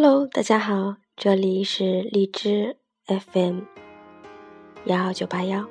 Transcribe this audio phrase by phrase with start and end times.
[0.00, 2.76] Hello，大家好，这里是荔枝
[3.06, 3.62] FM
[4.84, 5.66] 幺二九八幺，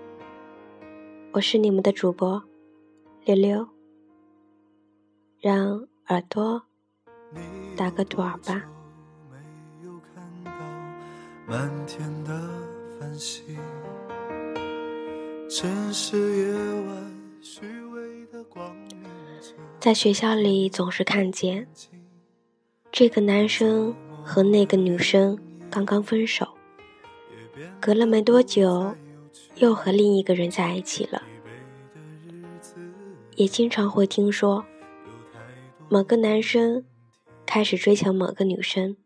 [1.31, 2.43] 我是你们的主播
[3.23, 3.69] 溜溜，
[5.39, 6.61] 让耳朵
[7.77, 8.65] 打个盹儿吧。
[19.79, 21.65] 在学校里总是看见
[22.91, 23.95] 这个男生。
[24.27, 25.39] 和那个女生
[25.71, 26.49] 刚刚分手，
[27.79, 28.93] 隔了没多久，
[29.55, 31.23] 又和另一个人在一起了。
[33.37, 34.65] 也经常会听说，
[35.87, 36.83] 某个男生
[37.45, 38.97] 开始追求某个女生，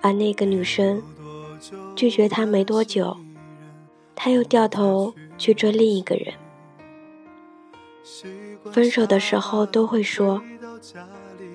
[0.00, 1.00] 而那个女生
[1.94, 3.16] 拒绝他没多久，
[4.16, 6.34] 他又掉头去追另一个人。
[8.72, 10.42] 分手的时候都会说：“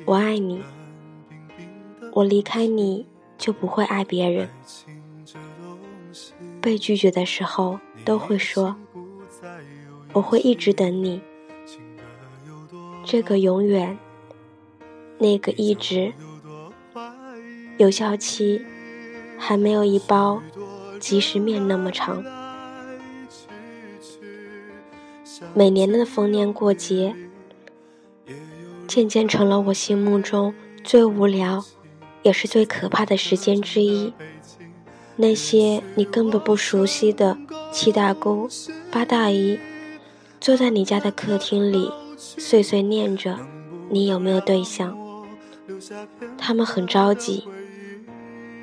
[0.07, 0.63] 我爱你。”
[2.17, 3.05] 我离开你
[3.37, 4.49] 就不会爱别人。
[6.59, 8.75] 被拒绝的时候都会说
[10.13, 11.21] ：“我会一直等你。”
[13.05, 13.99] 这个永远，
[15.19, 16.11] 那个一直，
[17.77, 18.65] 有效期
[19.37, 20.41] 还没有一包
[20.99, 22.23] 即食面那么长。
[25.53, 27.15] 每年的逢年过节，
[28.87, 31.63] 渐渐成了我心目中最无聊。
[32.23, 34.13] 也是最可怕的时间之一。
[35.15, 37.37] 那些你根本不熟悉的
[37.71, 38.47] 七大姑
[38.91, 39.59] 八大姨，
[40.39, 43.39] 坐在你家的客厅里，碎碎念着
[43.89, 44.95] 你有没有对象。
[46.37, 47.45] 他们很着急，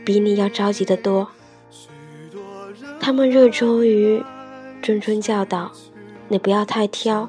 [0.05, 1.29] 比你要着急的多。
[3.01, 4.23] 他们热衷于
[4.81, 5.73] 谆谆教导
[6.29, 7.29] 你不要太挑，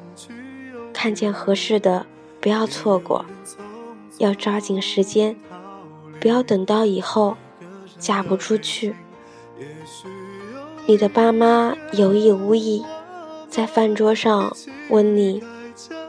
[0.94, 2.06] 看见合适的
[2.40, 3.26] 不要错过，
[4.20, 5.36] 要抓紧时间。
[6.26, 7.38] 不要等到以后
[8.00, 8.96] 嫁不出去，
[10.88, 12.84] 你的爸妈有意无意
[13.48, 14.52] 在饭桌上
[14.90, 15.44] 问你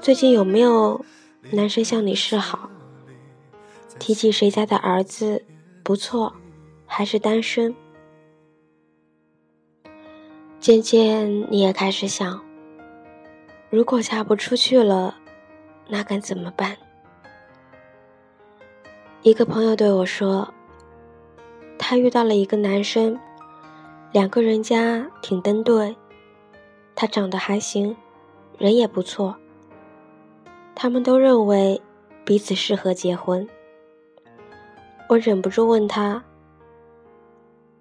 [0.00, 1.04] 最近有没有
[1.50, 2.71] 男生向你示好，
[3.99, 5.44] 提起谁家的儿子
[5.82, 6.33] 不错，
[6.87, 7.77] 还是单身。
[10.59, 12.43] 渐渐你也开始想，
[13.69, 15.19] 如果嫁不出去了，
[15.88, 16.78] 那该怎么办？
[19.26, 20.54] 一个朋友对我说
[21.76, 23.19] ：“他遇到了一个男生，
[24.12, 25.97] 两个人家挺登对，
[26.94, 27.97] 他长得还行，
[28.56, 29.34] 人也不错。
[30.76, 31.82] 他们都认为
[32.25, 33.48] 彼此适合结婚。”
[35.10, 36.22] 我忍不住问他：“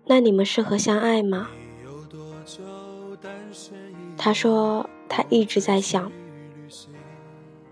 [0.05, 1.47] 那你们适合相爱吗？”
[4.17, 6.11] 他说：“他一直在想，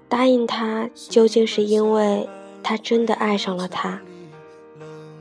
[0.07, 2.29] 答应他究竟是因为……”
[2.63, 4.01] 他真的爱上了他，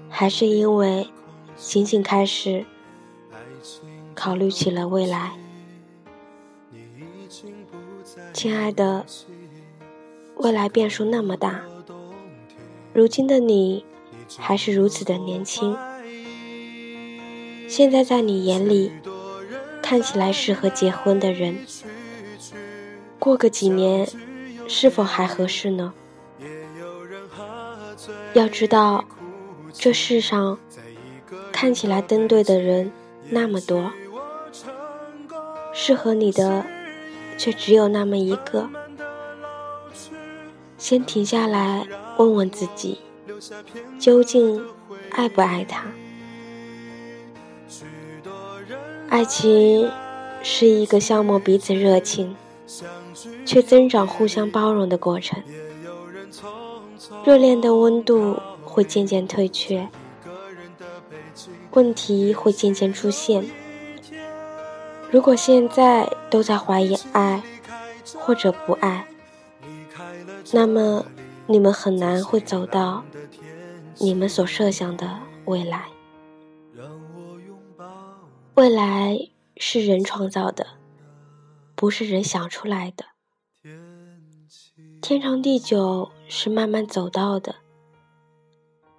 [0.09, 1.09] 还是因为
[1.57, 2.65] 仅仅开始
[4.15, 5.33] 考虑起了未来？
[8.33, 9.05] 亲爱的，
[10.37, 11.63] 未来变数那么大，
[12.93, 13.85] 如今的你
[14.39, 15.77] 还是如此的年轻。
[17.69, 18.93] 现在在你眼里
[19.83, 21.59] 看起来适合结婚的人，
[23.19, 24.07] 过个几年
[24.69, 25.95] 是否还合适呢？
[28.35, 29.05] 要知道，
[29.73, 30.59] 这世上
[31.53, 32.91] 看起来登对的人
[33.29, 33.93] 那么多，
[35.73, 36.65] 适合你的
[37.37, 38.69] 却只有那么一个。
[40.79, 41.87] 先停下来，
[42.19, 43.01] 问问自己，
[43.99, 44.65] 究竟
[45.11, 45.85] 爱不爱他？
[49.09, 49.91] 爱情
[50.43, 52.35] 是一个消磨彼此热情，
[53.45, 55.41] 却增长互相包容的过程。
[57.25, 59.89] 热恋的温度会渐渐退却，
[61.71, 63.49] 问题会渐渐出现。
[65.11, 67.43] 如果现在都在怀疑爱
[68.19, 69.07] 或者不爱，
[70.53, 71.05] 那么
[71.47, 73.05] 你们很难会走到
[73.99, 75.87] 你们所设想的未来。
[78.55, 79.17] 未来
[79.57, 80.67] 是人创造的，
[81.75, 83.05] 不是人想出来的。
[85.01, 87.57] 天长地久是慢慢走到的，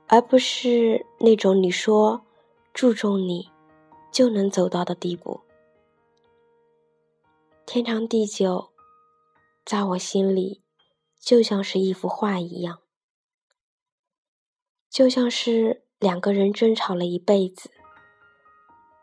[0.08, 2.26] 而不是那种你说
[2.74, 3.50] 注重你
[4.12, 5.42] 就能走到的地步。
[7.66, 8.72] 天长地久，
[9.66, 10.62] 在我心里
[11.20, 12.80] 就像是一幅画一样，
[14.90, 17.72] 就像是两个人争吵了一辈子，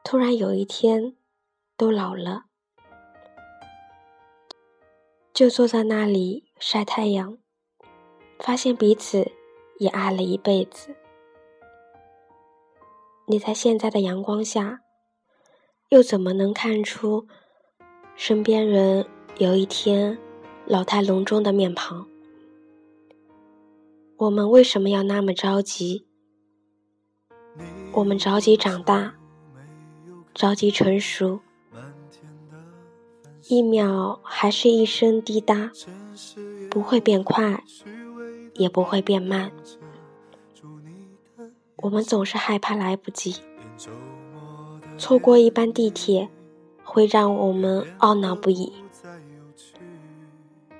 [0.04, 1.16] 突然有一天
[1.76, 2.49] 都老了。
[5.40, 7.38] 就坐在那里晒太阳，
[8.40, 9.32] 发现彼此
[9.78, 10.94] 也爱了一辈子。
[13.24, 14.82] 你在现在的阳光下，
[15.88, 17.26] 又怎么能看出
[18.16, 19.06] 身边人
[19.38, 20.18] 有一天
[20.66, 22.06] 老态龙钟的面庞？
[24.18, 26.06] 我们为什么要那么着急？
[27.92, 29.14] 我们着急长大，
[30.34, 31.40] 着急成熟，
[33.48, 35.70] 一秒还是一声滴答，
[36.70, 37.64] 不会变快，
[38.54, 39.50] 也不会变慢。
[41.76, 43.36] 我们总是害怕来不及，
[44.98, 46.28] 错过一班地铁
[46.84, 48.72] 会让我们懊恼不已。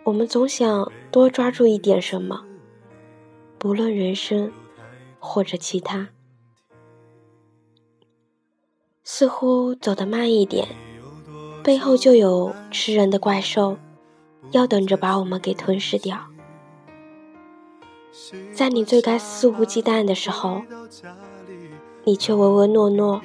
[0.05, 2.45] 我们总想多抓住一点什么。
[3.59, 4.51] 不论人生
[5.19, 6.09] 或者其他，
[9.05, 10.67] 似乎走得慢一点，
[11.63, 13.77] 背后就有吃人的怪兽，
[14.51, 16.27] 要等着把我们给吞噬掉。
[18.53, 20.63] 在你最该肆无忌惮的时候，
[22.05, 23.21] 你却唯唯诺诺，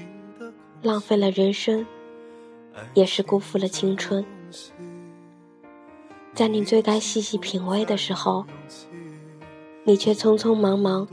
[0.82, 1.86] 浪费了人生，
[2.94, 4.26] 也是辜负了青春。
[6.34, 8.46] 在你最该细细品味的时候。
[9.88, 11.08] 你却匆匆忙忙，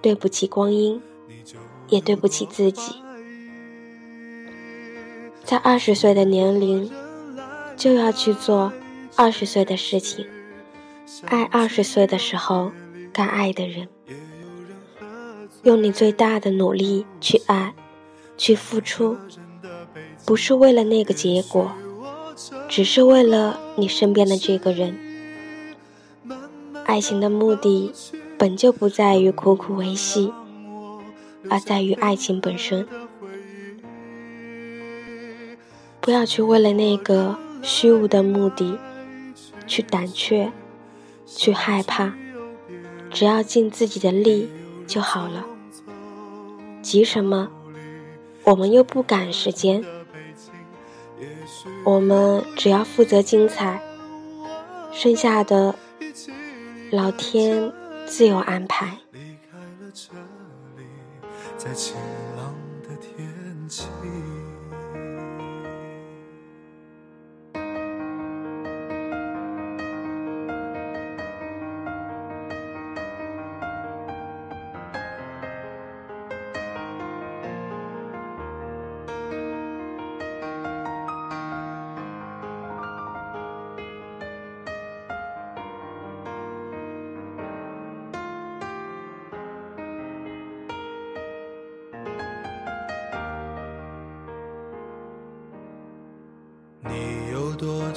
[0.00, 0.98] 对不起光阴，
[1.88, 3.02] 也对不起自己。
[5.48, 6.90] 在二十岁的年龄，
[7.74, 8.70] 就要去做
[9.16, 10.26] 二十岁的事情，
[11.24, 12.70] 爱二十岁的时候
[13.14, 13.88] 该爱的人，
[15.62, 17.72] 用你最大的努力去爱，
[18.36, 19.16] 去付出，
[20.26, 21.72] 不是为了那个结果，
[22.68, 24.98] 只是为了你身边的这个人。
[26.84, 27.90] 爱情的目的
[28.36, 30.30] 本就不在于苦苦维系，
[31.48, 32.86] 而在于爱情本身。
[36.08, 38.78] 不要去为了那个虚无的目的
[39.66, 40.50] 去胆怯，
[41.26, 42.14] 去害怕，
[43.10, 44.48] 只要尽自己的力
[44.86, 45.44] 就好了。
[46.80, 47.50] 急什么？
[48.44, 49.84] 我们又不赶时间，
[51.84, 53.82] 我们只要负责精彩，
[54.90, 55.74] 剩下的。
[56.90, 57.70] 老天
[58.06, 58.96] 自有安排。
[63.68, 64.47] 多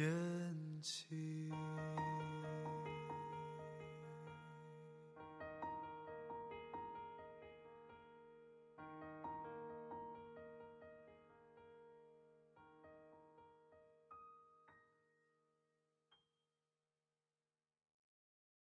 [0.00, 1.50] 天气。